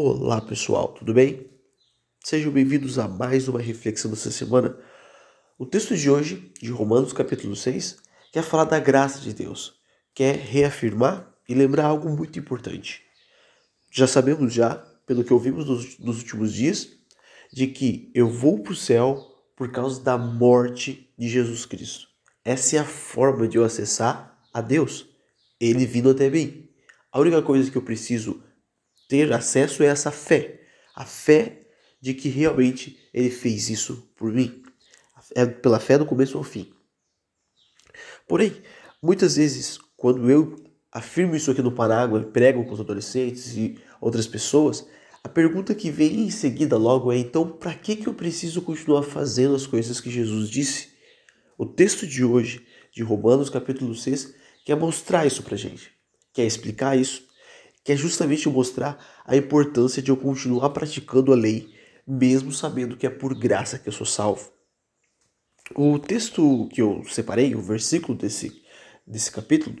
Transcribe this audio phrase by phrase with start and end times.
[0.00, 1.50] Olá pessoal, tudo bem?
[2.24, 4.78] Sejam bem-vindos a mais uma reflexão dessa semana.
[5.58, 7.96] O texto de hoje, de Romanos capítulo 6,
[8.32, 9.74] quer falar da graça de Deus,
[10.14, 13.02] quer reafirmar e lembrar algo muito importante.
[13.90, 16.90] Já sabemos já, pelo que ouvimos nos, últimos dias,
[17.52, 19.20] de que eu vou para o céu
[19.56, 22.06] por causa da morte de Jesus Cristo.
[22.44, 25.08] Essa é a forma de eu acessar a Deus,
[25.60, 26.68] Ele vindo até mim.
[27.10, 28.44] A única coisa que eu preciso
[29.08, 30.60] ter acesso a essa fé.
[30.94, 31.62] A fé
[32.00, 34.62] de que realmente ele fez isso por mim.
[35.34, 36.72] É pela fé do começo ao fim.
[38.26, 38.62] Porém,
[39.02, 40.56] muitas vezes, quando eu
[40.92, 44.86] afirmo isso aqui no Parágua, prego com os adolescentes e outras pessoas,
[45.24, 49.02] a pergunta que vem em seguida logo é: então, para que, que eu preciso continuar
[49.02, 50.90] fazendo as coisas que Jesus disse?
[51.56, 55.90] O texto de hoje, de Romanos capítulo 6, quer mostrar isso para gente,
[56.32, 57.27] quer explicar isso
[57.88, 61.74] que é justamente mostrar a importância de eu continuar praticando a lei,
[62.06, 64.52] mesmo sabendo que é por graça que eu sou salvo.
[65.74, 68.62] O texto que eu separei, o versículo desse,
[69.06, 69.74] desse capítulo,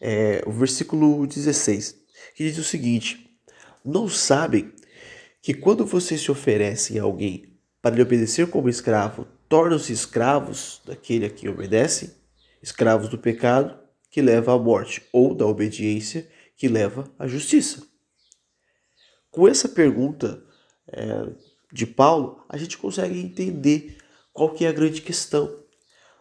[0.00, 1.96] é o versículo 16,
[2.36, 3.36] que diz o seguinte:
[3.84, 4.72] Não sabem
[5.42, 11.26] que quando vocês se oferecem a alguém para lhe obedecer como escravo, tornam-se escravos daquele
[11.26, 12.12] a quem obedecem,
[12.62, 13.76] escravos do pecado
[14.08, 17.82] que leva à morte, ou da obediência que leva à justiça.
[19.30, 20.44] Com essa pergunta
[20.86, 21.26] é,
[21.72, 23.96] de Paulo, a gente consegue entender
[24.30, 25.58] qual que é a grande questão.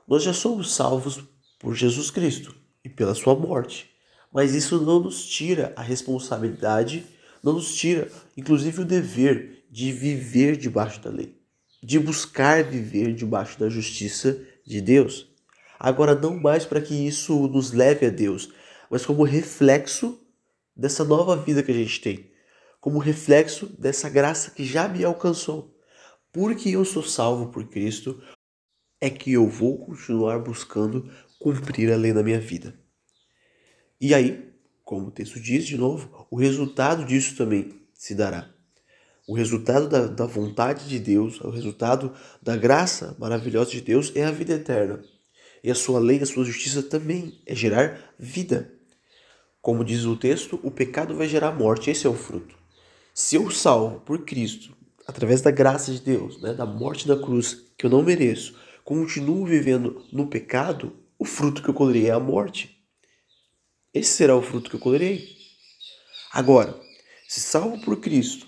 [0.07, 1.21] Nós já somos salvos
[1.59, 3.91] por Jesus Cristo e pela sua morte,
[4.31, 7.05] mas isso não nos tira a responsabilidade,
[7.43, 11.37] não nos tira, inclusive, o dever de viver debaixo da lei,
[11.83, 15.27] de buscar viver debaixo da justiça de Deus.
[15.77, 18.53] Agora, não mais para que isso nos leve a Deus,
[18.89, 20.17] mas como reflexo
[20.79, 22.31] dessa nova vida que a gente tem,
[22.79, 25.77] como reflexo dessa graça que já me alcançou.
[26.31, 28.21] Porque eu sou salvo por Cristo,
[29.01, 32.79] é que eu vou continuar buscando cumprir a lei na minha vida.
[33.99, 34.53] E aí,
[34.83, 38.49] como o texto diz de novo, o resultado disso também se dará.
[39.27, 44.25] O resultado da, da vontade de Deus, o resultado da graça maravilhosa de Deus é
[44.25, 45.03] a vida eterna.
[45.63, 48.78] E a sua lei, a sua justiça também é gerar vida.
[49.61, 52.55] Como diz o texto, o pecado vai gerar morte, esse é o fruto.
[53.13, 54.75] Se eu salvo por Cristo,
[55.05, 58.55] através da graça de Deus, né, da morte da cruz, que eu não mereço,
[58.85, 62.77] continuo vivendo no pecado, o fruto que eu colherei é a morte.
[63.93, 65.27] Esse será o fruto que eu colherei.
[66.31, 66.79] Agora,
[67.27, 68.47] se salvo por Cristo,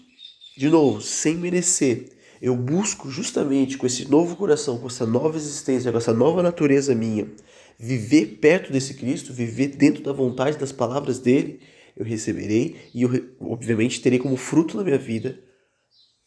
[0.55, 2.09] de novo, sem merecer,
[2.41, 6.95] eu busco justamente com esse novo coração, com essa nova existência, com essa nova natureza
[6.95, 7.31] minha,
[7.77, 11.61] viver perto desse Cristo, viver dentro da vontade das palavras dele,
[11.95, 13.09] eu receberei e eu,
[13.39, 15.39] obviamente, terei como fruto na minha vida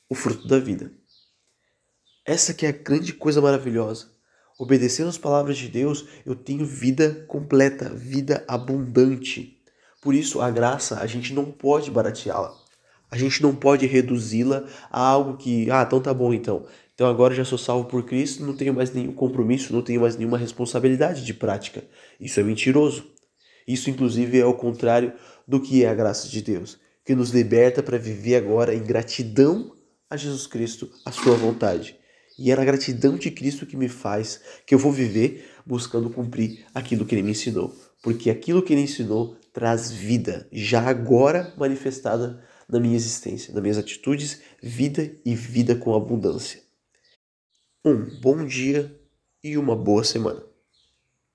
[0.09, 0.93] o fruto da vida.
[2.25, 4.13] Essa que é a grande coisa maravilhosa.
[4.59, 9.61] Obedecendo as palavras de Deus, eu tenho vida completa, vida abundante.
[10.01, 12.64] Por isso, a graça, a gente não pode barateá-la.
[13.11, 16.67] A gente não pode reduzi-la a algo que, ah, então tá bom então.
[16.95, 20.17] Então agora já sou salvo por Cristo, não tenho mais nenhum compromisso, não tenho mais
[20.17, 21.85] nenhuma responsabilidade de prática.
[22.21, 23.05] Isso é mentiroso.
[23.67, 25.13] Isso, inclusive, é o contrário
[25.47, 29.75] do que é a graça de Deus, que nos liberta para viver agora em gratidão
[30.09, 31.97] a Jesus Cristo, a sua vontade.
[32.39, 36.65] E é a gratidão de Cristo que me faz que eu vou viver buscando cumprir
[36.75, 37.75] aquilo que ele me ensinou.
[38.03, 43.79] Porque aquilo que ele ensinou traz vida, já agora manifestada na minha existência, nas minhas
[43.79, 46.63] atitudes, vida e vida com abundância.
[47.85, 48.99] Um bom dia
[49.43, 50.54] e uma boa semana.